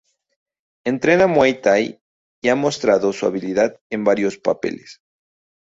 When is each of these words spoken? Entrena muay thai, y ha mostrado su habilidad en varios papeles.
Entrena 0.91 1.27
muay 1.33 1.53
thai, 1.63 1.83
y 2.41 2.49
ha 2.49 2.55
mostrado 2.55 3.13
su 3.13 3.27
habilidad 3.27 3.79
en 3.91 4.03
varios 4.03 4.39
papeles. 4.39 4.99